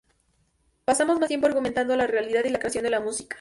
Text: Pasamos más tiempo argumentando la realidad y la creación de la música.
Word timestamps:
Pasamos 0.83 1.19
más 1.19 1.27
tiempo 1.27 1.45
argumentando 1.45 1.95
la 1.95 2.07
realidad 2.07 2.43
y 2.45 2.49
la 2.49 2.57
creación 2.57 2.83
de 2.85 2.89
la 2.89 3.01
música. 3.01 3.29